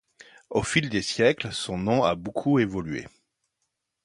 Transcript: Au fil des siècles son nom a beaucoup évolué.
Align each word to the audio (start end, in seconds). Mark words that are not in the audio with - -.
Au 0.49 0.63
fil 0.63 0.89
des 0.89 1.03
siècles 1.03 1.51
son 1.53 1.77
nom 1.77 2.03
a 2.03 2.15
beaucoup 2.15 2.57
évolué. 2.57 3.05